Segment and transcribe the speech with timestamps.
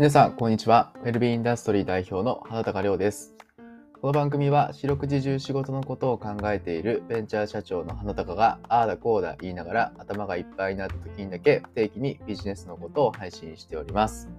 [0.00, 0.94] 皆さん、こんにちは。
[1.04, 3.34] ウェルビーインダストリー代表の花高亮です。
[4.00, 14.30] この番組は四六時中仕事のことを考えているベンチャー社長の花高がああだこうだ言いながら頭がいっぱいになった時にだけ不定期にビジネスのことを配信しております。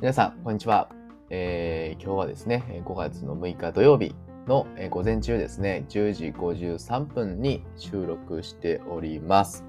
[0.00, 0.90] 皆さん、こんにちは。
[1.30, 4.16] えー今日はですね、5月の6日土曜日
[4.48, 9.64] の午前中ですね、10時53分に収録しております。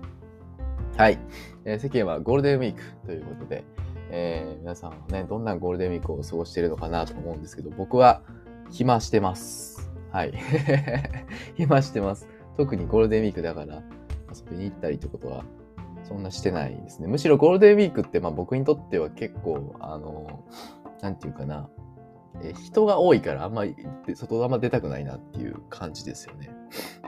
[0.98, 1.20] はい。
[1.66, 3.64] えー世間はゴールデンウィークということで、
[4.10, 8.22] えー皆さんはね、どんなゴールデンウィークを過ごしているのかなと思うんですけど、僕は
[8.72, 9.90] 暇してます。
[10.12, 10.34] はい。
[11.56, 12.28] 暇してます。
[12.58, 13.82] 特にゴールデンウィークだから
[14.36, 15.44] 遊びに行ったりってことは
[16.04, 17.08] そんなしてないですね。
[17.08, 20.44] むしろゴールデンウィークって、まあ僕にとっては結構、あの、
[21.02, 21.70] なんていうかな、
[22.42, 23.76] え人が多いからあんまり
[24.16, 26.50] 外あんま出たくないなっていう感じですよね。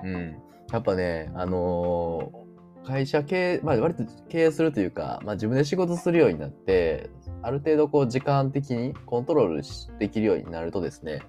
[0.03, 0.35] うん。
[0.71, 2.41] やっぱね、あのー
[2.85, 7.09] 会社経営、まあ割と経営するというか、まあ自分で仕事するようになって、
[7.42, 11.22] ある程度こう時間的にコントロールできるようになるとですね、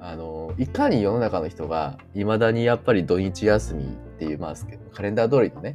[0.00, 3.86] あのいかに世の中の人が未だにやっぱり土日休みっ
[4.18, 4.54] ていう、まあ
[4.92, 5.74] カレンダー通りのね、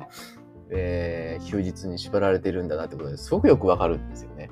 [0.70, 4.50] えー休日に縛られてるんだなってことですごくよくわかるんですよね。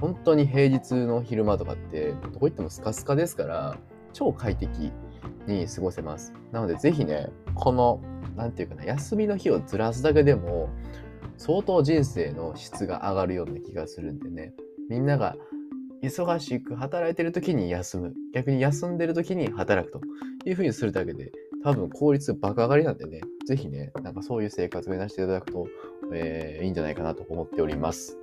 [0.00, 3.76] 本当に平日の昼間とかって、どこ行ってもスカスカですから、
[4.12, 4.92] 超快適
[5.46, 6.32] に過ごせます。
[6.52, 8.00] なので、ぜひね、この、
[8.38, 10.70] なんていうかな、休みの日をずらすだけでも、
[11.36, 14.54] 相当人生の質が上がるような気がするんでね、
[14.88, 15.36] みんなが
[16.02, 20.00] 忙しく働いてる時に休む、逆に休んでる時に働くと
[20.44, 21.32] いうふうにするだけで、
[21.64, 25.66] 多分効率爆上がりなんでね、ぜひね、なんかそういう生活を目指していただくと、
[26.12, 28.16] えーいいんじゃないかなと思っております。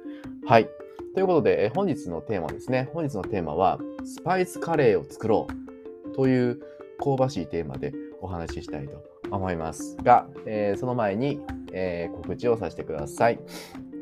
[0.47, 0.69] はい。
[1.13, 2.89] ということで、え本日のテーマですね。
[2.93, 5.47] 本日のテーマは、スパイスカレーを作ろ
[6.09, 6.59] うという
[7.03, 11.39] 香ばしいテーマでお話ししたいと思いますが、えーその前に、
[11.73, 13.39] えー告知をさせてください。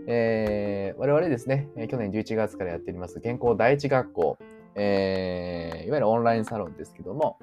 [0.08, 4.38] えー我々ですね、去年11月からやっております健康第一学校、
[4.76, 7.40] えーいわゆるオンラインサロンですけども、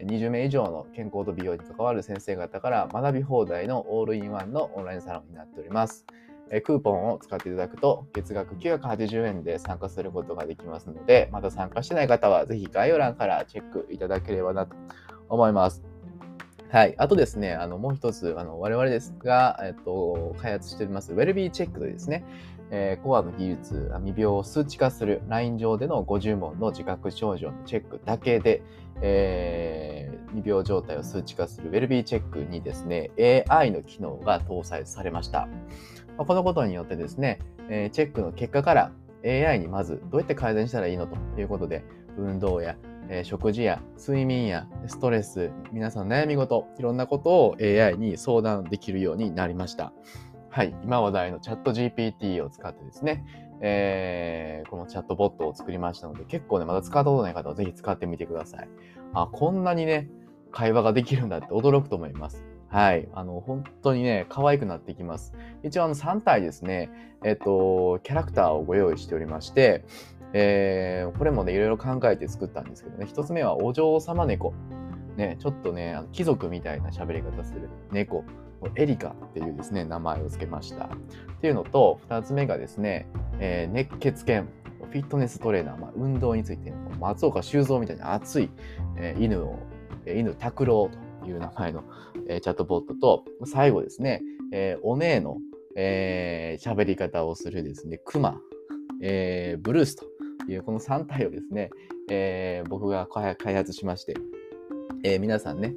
[0.00, 6.06] 20名以上の健康と美容に関わる先生方から学び放題のオールインワンのオンラインサロンになっております。
[6.50, 14.76] えクーポンを使っていただくと月額980円で参加することができますので、まだ参加してない方はぜひ概要欄からチェックいただければなと
[15.28, 15.95] 思います。
[16.68, 16.94] はい。
[16.98, 22.24] あとですね、あの、もう一つ、あの、我々ですが、えっと、開発しております、ウェルビーチェックというですね、
[22.70, 28.62] えーコアの技術、未病を数値化する LINE 上での50問の自覚症状のチェックだけで、
[29.00, 33.10] えー未病状態を数値化するウェルビーチェックにですね、
[33.48, 35.46] AI の機能が搭載されました。
[36.16, 37.38] まあこのことによってですね、
[37.68, 38.90] えーチェックの結果から
[39.24, 41.84] AI にまずどうやって改善したらいいのということで、
[42.18, 42.76] 運動や、
[43.08, 49.92] えー食事や睡眠やストレス、皆さん悩み事、いろんなことを AI に相談できるようになりました。
[50.50, 50.74] はい。
[50.82, 53.24] 今話題のチャット GPT を使ってですね、
[53.60, 58.68] えーこのチャットボットを作りましたので、結構ね、まだ使ったことない方はぜひ使ってみてください。
[59.14, 60.10] あ、こんなにね、
[60.50, 62.44] 会話ができるんだって驚くと思います。
[62.68, 63.08] はい。
[63.12, 65.32] あの、本当にね、可愛くなってきます。
[65.62, 66.90] 一応、あの、3体ですね、
[67.24, 69.84] えっと、キャラクターをご用意しておりまして、
[70.32, 74.52] えーこれもね、いろいろ考えて作ったんですけどね、一つ目はお嬢様猫。
[75.16, 78.24] ね、ちょっとね、あの貴族みたいな喋り方する猫。
[78.74, 80.86] エリカっていうですね、名前を付けました。
[80.86, 80.88] っ
[81.40, 83.06] ていうのと、二つ目がですね、
[83.38, 84.48] えー熱血犬。
[84.90, 88.50] フィットネストレーナー、まあ、運動について、松岡修造みたいな熱い、
[88.96, 89.58] えー犬を、
[90.06, 90.90] 犬拓郎
[91.22, 91.84] という名前の、
[92.28, 94.22] えーチャットボットと、最後ですね、
[94.52, 95.38] えーお姉の、
[95.76, 98.38] えー喋り方をするですね、クマ、
[99.02, 100.06] えーブルースと
[100.48, 101.70] いうこの3体をですね、
[102.10, 104.14] えー僕が開発しまして、
[105.02, 105.74] えー皆さんね、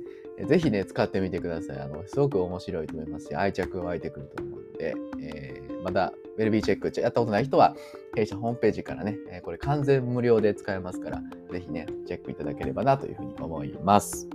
[0.48, 1.80] ぜひね、使ってみてください。
[1.80, 7.76] あの、すごく面白いと思いますし、愛着湧いてくると思うので、えーまだ、ウェルビーチェックやったことない人は、
[8.16, 14.28] 弊社ホームページからね、これ完全無料で使えますから、ぜひね、チェックいただければなというふうに思います。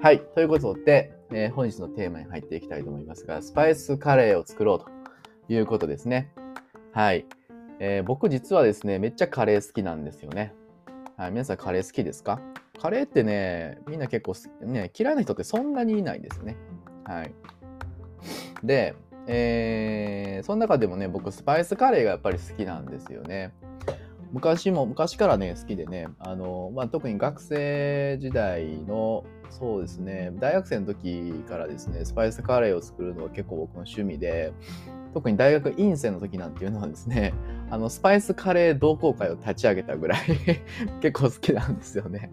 [0.00, 0.20] はい。
[0.34, 4.86] ということで、えー本日のテーマに入っていきたいと思いますが、スパイスカレーを作ろうと
[5.52, 6.30] いうことですね。
[6.92, 7.24] はい。
[7.84, 10.54] えー僕実はですね、めっちゃカレー好きなんですよね。
[11.16, 11.30] はい。
[11.32, 12.40] 皆さんカレー好きですか？
[12.80, 14.34] カレーってね、みんな結構
[14.64, 16.56] ね、嫌いな人ってそんなにいないんですよね。
[17.04, 17.34] はい。
[18.62, 18.94] で、
[19.26, 23.52] えーその中でもね、僕、スパイスカレーがやっぱり好きなんですよね。
[24.30, 34.52] 昔も、昔からね、好きでね、あの、まあ、特に学生時代の、そうですね、大学生の時からですね、スパイスカレーを作るのは結構僕の趣味で、
[35.12, 37.34] 特に大学院生の時なんていうのはですね、
[37.72, 40.20] あの、スパイスカレー同好会を立ち上げたぐらい
[41.00, 42.30] 結構好きなんですよね。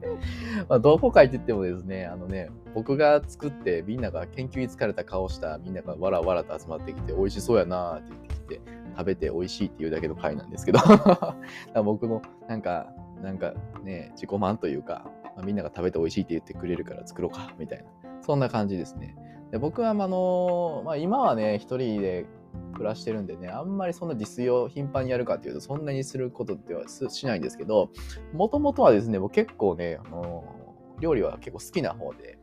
[0.67, 8.61] まあ、同好会って言ってもですね、あのね、僕が作ってみんなが研究に疲れた顔したみんながわらわらと集まってきて美味しそうやなーって言ってきて
[8.97, 10.79] 食べて美味しいっていうだけの回なんですけど
[11.83, 12.91] 僕のなんか、
[13.23, 17.85] なんかね、自己満というか、まあ、みんなが食べて美味しいって言ってくれるから作ろうか、みたいな。
[18.21, 19.15] そんな感じですね。
[19.51, 22.25] で僕は、あの、まあ、今はね、一人で
[22.73, 27.89] 暮らしてるんでね、あんまりそんな自炊を頻繁にやるかっていうと、そんなにすることではしないんですけど、
[28.33, 30.43] もともとはですね、僕結構ね、あの
[30.99, 32.37] 料理は結構好きな方で、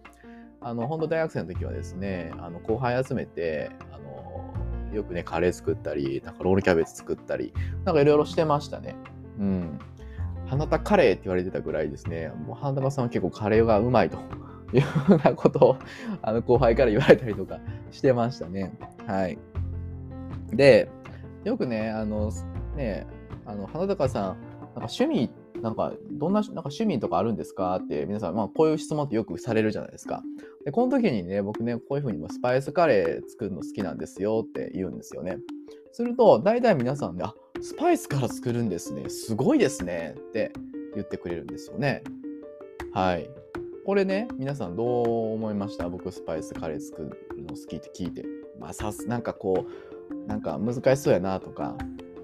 [0.61, 7.53] あの、本当大学生の時はですね、あの後輩集めて、あのよくね、カレー作ったり、なんかロールキャベツ作ったり、
[7.85, 8.97] なんかいろいろしてましたね。
[9.38, 9.79] うん。
[10.47, 14.17] 花田カレーって言われてたぐらいですね、もう花田さんは結構カレーがうまいと
[14.73, 15.76] いうようなことを
[16.23, 17.58] あの後輩から言われたりとか
[17.91, 18.73] してましたね。
[19.06, 19.38] はい。
[20.52, 20.88] で、
[21.44, 22.31] よくね、あの、
[22.76, 23.06] ね、
[23.44, 24.38] あの、花高さん、なんか
[24.75, 25.31] 趣味、
[25.62, 30.22] なんか、どんな、なんか趣味とかあるんですかって、皆さん、まあ、こういう質問ってよくされるじゃないですか。
[30.64, 35.38] で、この時にね、僕ね、こういうふうにスパイスカレー作るの好きなんですよって言うんですよね。
[35.93, 39.08] すると、大体皆さんね、あ、スパイスから作るんですね。
[39.08, 40.14] すごいですね。
[40.19, 40.52] って
[40.94, 42.02] 言ってくれるんですよね。
[42.93, 43.31] はい。
[43.87, 45.88] これね、皆さんどう思いました？
[45.88, 47.08] 僕、スパイスカレー作る
[47.43, 48.26] の好きって聞いて。
[48.58, 49.95] まあ、さす、なんかこう、
[50.26, 51.76] なんか難しそうやなとか、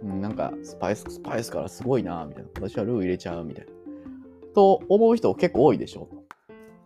[0.03, 2.51] うん、なんかスパイス、スパイスからすごいなみたいな。
[2.55, 3.73] 私はルー入れちゃうみたいな。
[4.55, 6.09] と思う人結構多いでしょ。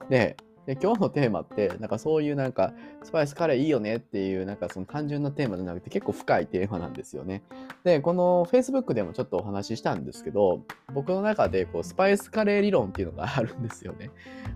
[0.08, 7.44] で、で今日のテーマって、なんかそういうなんか、スパイスカレーいいよねっていう、なんかその単純なテーマじゃなくて結構深いテーマなんですよね。
[7.84, 14.10] で、この Facebook でもちょっとお話ししたんですけど、僕の中でこうスパイスカレー理論っていうのがあるんですよね。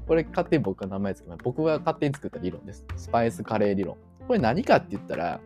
[0.09, 1.41] これ勝手に僕が名前つけます。
[1.45, 2.85] 僕が勝手に作った理論です。
[2.97, 3.97] スパイスカレー理論。
[4.27, 5.41] これ何かって言ったら、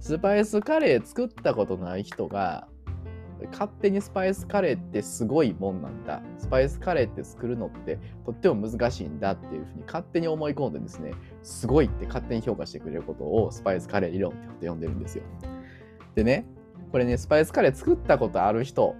[0.00, 2.68] スパイスカレー作ったことない人が、
[3.52, 6.22] 勝手にスパイスカレーってすごいもんなんだ。
[6.38, 11.12] スパイスカレーって作るのってとっても難しいんだっていうふうに勝手に思い込んでですね、
[11.42, 15.24] すごいって勝手に評価してくれることをスパイスカレー理論って呼んでるんですよ。
[16.14, 16.46] でね、
[16.90, 18.96] これね、スパイスカレー作ったことある人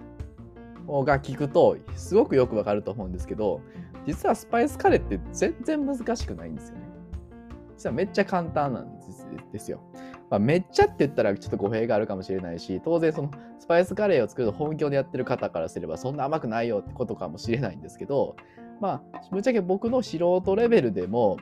[0.87, 3.61] が聞くとすごくよくわかると思うんですけど、
[4.05, 6.81] 実はスパイスカレーって全然難しくないんですよね。
[7.75, 8.91] 実はめっちゃ簡単なん
[9.51, 9.81] ですよ。
[10.29, 18.35] まあ、めっちゃって言ったらちょっと語弊があるかもしれないし、当然そのスパイスカレーを作る本業でやってる方からすればそんな甘くないよってことかもしれないんですけど、
[18.79, 21.37] まあ、ぶっちゃけ僕の素人レベルでも、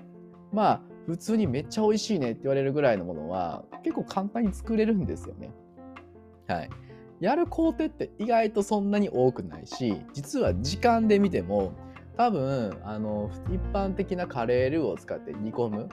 [0.51, 5.51] まあ、普通にめっちゃ美味しいねって言われるぐらいのものは結構簡単に作れるんですよね。
[6.47, 6.69] はい。
[7.19, 11.73] やる工程って意外とそんなに多くないし、実は時間で見ても、
[12.15, 15.89] 多分、あの、一般的なカレールーを使って煮込む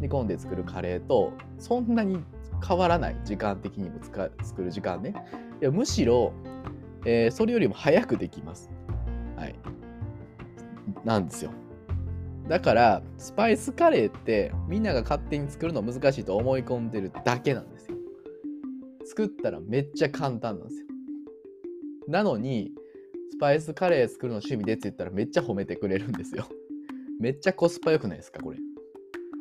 [0.00, 2.22] 煮込んで作るカレーとそんなに
[2.66, 5.14] 変わらない時間的にも作る時間ね。
[5.60, 6.32] いやむしろ、
[7.04, 8.70] えー、それよりも早くできます。
[9.36, 9.54] はい。
[11.04, 11.52] なんですよ。
[12.48, 17.96] だからスパイスカレーってみんなが勝手に作るの難しいと思い込んでるだけなんですよ。
[19.04, 20.86] 作ったらめっちゃ簡単なんですよ。
[22.08, 22.72] なのに
[23.30, 26.46] スパイスカレー作るの趣味でって言ったらめっちゃ褒めてくれるんですよ。
[27.20, 28.58] めっちゃコスパ良くないですかこれ。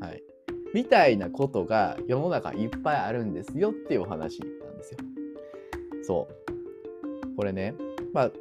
[0.01, 0.28] はい
[0.73, 4.97] みたいなことが世の中いっぱいあるんですよっていうお話なんですよ。
[6.03, 7.35] そう。
[7.35, 7.75] これね、
[8.13, 8.31] まあ、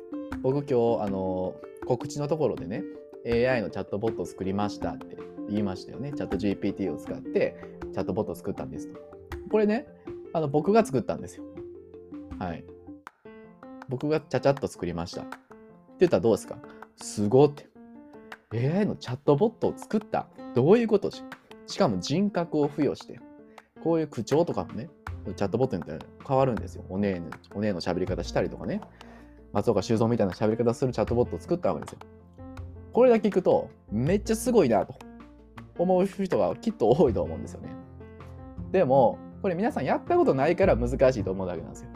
[0.43, 1.55] 僕今日、あの、
[1.87, 2.85] 告知のところでね、
[3.27, 5.17] AI のチャットボットを作りましたって
[5.49, 6.13] 言いましたよね。
[6.13, 7.57] チャット GPT を使って
[7.93, 9.01] チャットボットを作ったんですと。
[9.51, 9.87] これね、
[10.33, 11.45] あの僕が作ったんですよ。
[12.39, 12.65] はい。
[13.89, 15.23] 僕がちゃちゃっと作りました。
[15.23, 15.37] って
[16.01, 16.59] 言ったらどうですか？
[16.97, 17.69] すごって。
[18.53, 21.23] AI のチャットボットを作ったどういうことし？
[21.69, 23.21] しかも人格を付与して、
[23.85, 24.89] こういう口調とかもね、
[25.37, 26.85] チャットボットによって変わるんですよ。
[26.89, 28.81] お姉の、お姉の喋り方したりとかね、
[29.53, 31.99] 松岡修造みたいな喋り方するチャットボットを作ったわけですよ。
[32.93, 34.95] これだけ聞くと、めっちゃすごいなと
[35.77, 37.69] 思う人がきっと多いと思うんですよね。
[38.73, 41.91] でも、これ皆さんやったことないから難しいと思うだけなんですよ。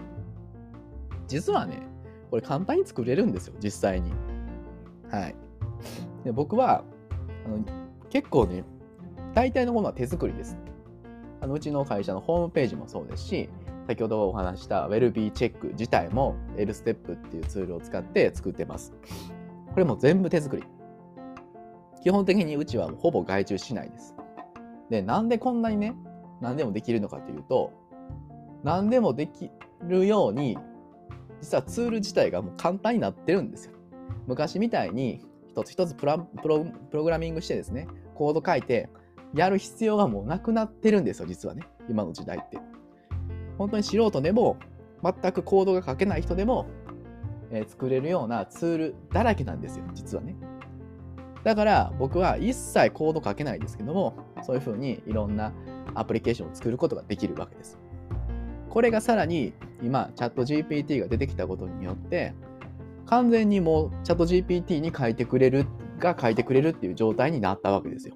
[1.26, 1.80] 実はね、
[2.30, 4.12] これ簡単に作れるんですよ、実際に。
[5.10, 5.34] はい。
[6.24, 6.84] で僕は
[7.46, 7.64] あの
[8.10, 8.64] 結構ね、
[9.34, 10.58] 大体のものは手作りです。
[11.40, 13.48] あのうちの会社のホームページもそうですし、
[13.88, 18.92] 先ほどお話した WellBe チェック自体も L ステップっていうツールを使って作ってます。
[19.72, 20.62] これも全部手作り。
[22.02, 24.14] 基本的にうちはほぼ外注しないです。
[24.90, 25.94] で、なんでこんなにね、
[26.40, 27.72] 何でもできるのかというと、
[28.62, 29.50] 何でもでき
[29.82, 30.58] るように、
[31.40, 33.72] 実はツール自体がもう簡単になってるんですよ。
[34.26, 36.26] 昔みたいに一つ一つプロ
[36.92, 38.88] グラミングしてですね、コード書いて、
[39.34, 41.62] やる必要がもうなくなってるんですよ、実はね。
[41.88, 42.58] 今の時代って。
[43.58, 44.56] 本当に素人でも、
[45.02, 46.66] 全くコードが書けない人でも、
[47.50, 50.36] えー、作れるようなツールだらけなんですよ、実はね。
[51.44, 55.52] だから僕は一切コード書けないですけども、そういうふうにいろんな
[55.94, 57.78] アプリケーションを作ることができるわけです。
[58.70, 62.34] これがさらに今、チャット GPT が出てきたことによって、
[63.06, 65.66] 完全にもうチャット GPT に書いてくれる、
[65.98, 68.14] が書いてくれるっていう状態になったわけですよ。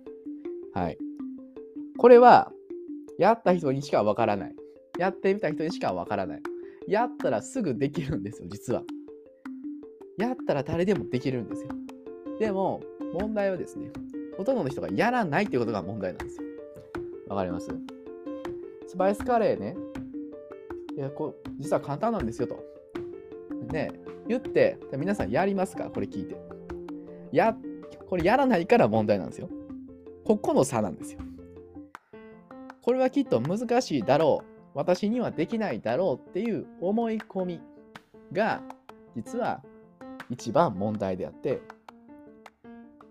[0.72, 0.98] はい。
[1.98, 2.52] これは、
[3.18, 4.54] やった人にしかわからない。
[4.98, 6.42] やってみた人にしかわからない。
[6.86, 8.82] やったらすぐできるんですよ、実は。
[10.18, 11.70] やったら誰でもできるんですよ。
[12.38, 13.90] でも、問題はですね、
[14.36, 16.46] ほとんどの人がやらないっていうことが問題なんですよ。
[17.28, 17.68] わかります？
[18.86, 19.76] スパイスカレーね、
[20.96, 22.62] いやこう実は簡単なんですよと。
[23.72, 23.90] ね、
[24.28, 25.90] 言って、皆さんやりますか？
[25.90, 26.36] これ聞いて。
[27.32, 27.56] や、
[28.08, 29.48] これやらないから問題なんですよ。
[30.24, 31.20] ここの差なんですよ。
[32.86, 34.78] これはきっと難しいだろう。
[34.78, 37.60] 私にはできないだろうっていう思い込み
[38.32, 38.62] が
[39.16, 39.60] 実は
[40.30, 41.62] 一番問題であって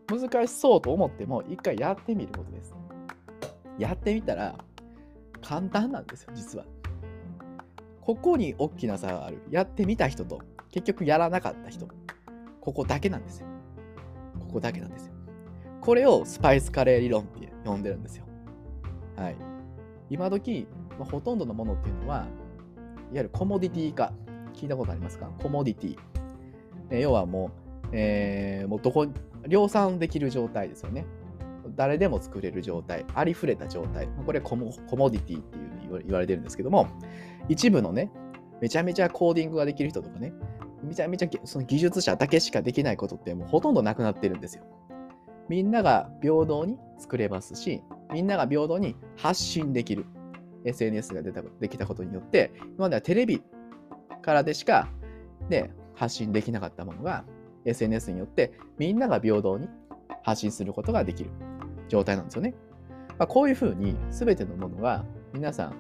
[0.08, 2.74] 難しそうと思っても一回やってみることです。
[3.78, 4.56] やってみたら
[5.42, 6.66] 簡単なんですよ実は。
[8.00, 9.42] ここに大きな差がある。
[9.52, 10.40] やってみた人と
[10.72, 11.86] 結局やらなかった人。
[12.62, 13.48] ここだけなんですよ。
[14.40, 15.14] ここだけなんですよ。
[15.82, 18.26] これをスパイスカレー理論って呼んでるんですよ。
[19.18, 19.55] はい。
[20.10, 20.68] 今時、
[21.00, 22.28] まあ、ほとんどのものっていうのは、いわ
[23.14, 24.14] ゆるコモディティ化。
[24.54, 25.30] 聞いたことありますか？
[25.42, 25.98] コモディティ。
[26.90, 29.06] え要はもう、えー、もうどこ、
[29.48, 31.06] 量産できる状態ですよね。
[31.76, 34.08] 誰でも作れる状態、ありふれた状態。
[34.26, 35.60] これコモコモディティってい
[35.90, 36.88] う言われてるんですけども、
[37.50, 38.12] 一部のね、
[38.62, 40.32] めちゃめちゃコーディングができる人とかね、
[40.84, 44.64] めちゃめちゃその技術者だけしかできないことってもうほとんどなくなってるんですよ。
[45.50, 47.84] みんなが平等に作れますし、
[48.14, 50.06] みんなが平等に発信できる。
[50.66, 53.42] SNS が出たできたことによって、今まではテレビ
[54.22, 54.90] からでしか、
[55.48, 57.24] ね、発信できなかったものが、
[57.66, 59.70] SNS によってみんなが平等に
[60.24, 61.30] 発信することができる
[61.88, 62.56] 状態なんですよね。
[63.18, 65.76] まあ、こういうふうに全てのものが皆さん、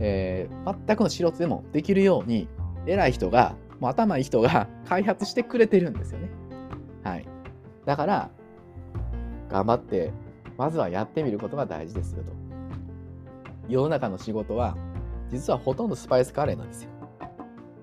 [0.00, 2.48] えー、全くの素人でもできるように
[2.86, 6.30] 偉い人が、もう頭いい人が開発してくれてるんですよね。
[7.04, 7.28] はい。
[7.84, 8.30] だから、
[9.50, 10.12] 頑張って、
[10.56, 12.32] まずはやってみることが大事ですよと。
[13.68, 14.76] 世の中の仕事は、
[15.30, 16.90] 実はほとんどスパイスカレーなんですよ。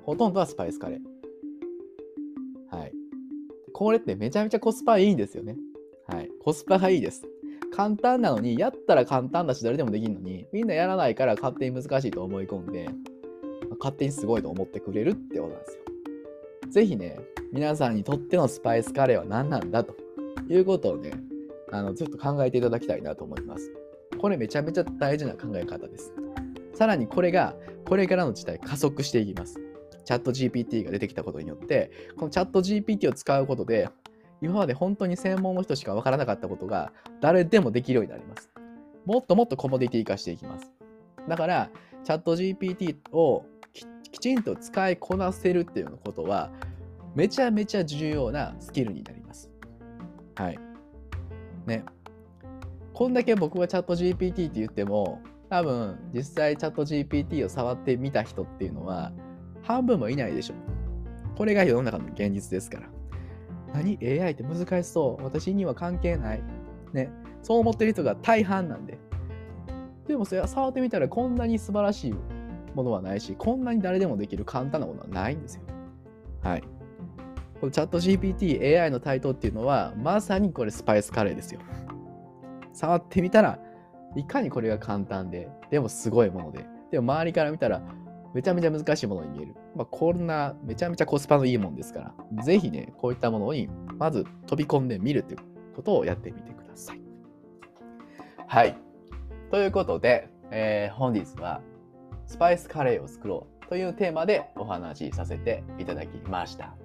[0.03, 2.75] ほとんどはスパイスカレー。
[2.75, 2.94] はい。
[3.74, 5.58] これってめちゃめちゃコスパいいんですよね。
[6.08, 6.30] はい。
[6.42, 7.27] コスパがいいです。
[7.75, 12.89] 簡単なのに、やったら簡単だし誰でもできるのに、みんなやらないから勝手に難しいと思い込んで、
[13.80, 15.84] 勝手にすごいと思ってくれるってことなんですよ。
[16.70, 17.20] ぜひね、
[17.51, 19.96] 皆さんにとってのスパイスカレーは何なんだと
[20.48, 21.12] いうことをね、
[21.74, 23.72] あの、ちょっと考えていただきたいなと思います。
[24.20, 26.13] これめちゃめちゃ大事な考え方です。
[26.75, 29.60] さらにこれが、これからの時代加速していきます。
[30.06, 33.89] チャット GPT が出てきたことによって、このチャット GPT を使うことで、
[34.42, 38.51] 今まで本当に専門の人しかわからなかったことが誰でもできるようになります。
[39.06, 40.72] もっともっとコモディティ化していきます。
[41.27, 41.72] だから、
[42.03, 46.51] チャット GPT をきちんと使いこなせるっていうことは、
[47.15, 49.50] めちゃめちゃ重要なスキルになります。
[50.36, 50.73] はい。
[51.65, 51.86] ね。
[52.93, 59.12] こんだけ僕はチャット GPT って言っても、多分実際チャット GPT を触ってみた人っていうのは
[59.62, 60.53] 半分もいないでしょ。
[61.36, 62.89] これが世の中の現実ですから。
[63.74, 65.24] 何 ?AI って難しそう。
[65.24, 66.43] 私には関係ない。
[66.93, 67.10] ね。
[67.41, 68.98] そう思ってる人が大半なんで。
[70.08, 72.15] でもそれは触ってみたらこんなに素晴らしい
[72.75, 75.62] ものはないし、こんなに誰でもできる簡単なものはないんですよ。
[76.41, 76.63] はい。
[77.63, 81.62] このチャット GPT、AI の台頭っていうのは、まさにこれスパイスカレーですよ。
[82.74, 83.58] 触ってみたら、
[84.17, 87.82] いかにこれが簡単で、でもすごいもので、でも周りから見たら、
[88.34, 89.55] めちゃめちゃ難しいものに見える。
[89.77, 95.39] まあ、こんなめちゃめちゃコスパのいいもんですから、ぜひね、こういったものにまず飛び込んでみるという
[95.74, 97.00] ことをやってみてください。
[98.46, 98.75] はい。
[99.51, 101.62] ということで、えー、本日は
[102.25, 106.75] スパイスカレーを作ろうというテーマでお話しさせていただきました。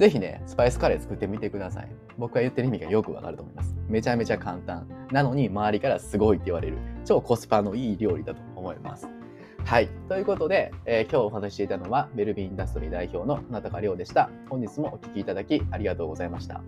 [0.00, 1.88] ぜひね、スパイスカレー作ってみてください。
[2.16, 3.76] 僕が言ってる意味がよくわかると思います。
[3.86, 4.88] めちゃめちゃ簡単。
[5.12, 9.06] なのに周りからすごいって言われる超コスパのいい料理だと思います。
[9.62, 9.90] はい。
[10.08, 14.30] ということで、えー、今日お話ししていたのは、ベルビーインダストリー代表の花高亮でした。
[14.48, 16.62] 本日もお聴きいただきありがとうございました。